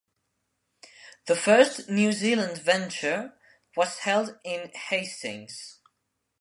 The 1.27 1.35
first 1.35 1.87
New 1.87 2.11
Zealand 2.11 2.57
venture 2.59 3.37
was 3.77 3.99
held 3.99 4.35
in 4.43 4.71
Hastings. 4.73 5.77